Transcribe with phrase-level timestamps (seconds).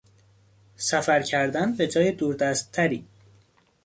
[0.77, 3.07] سفر کردن به جای دوردستتری